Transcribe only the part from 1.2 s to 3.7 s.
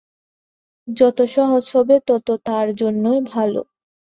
সহজ হবে, ততই তাঁর জন্যে ভালো।